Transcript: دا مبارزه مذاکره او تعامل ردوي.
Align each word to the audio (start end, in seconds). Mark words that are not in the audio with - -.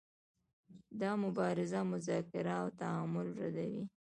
دا 1.01 1.11
مبارزه 1.23 1.79
مذاکره 1.91 2.53
او 2.61 2.67
تعامل 2.79 3.27
ردوي. 3.39 3.83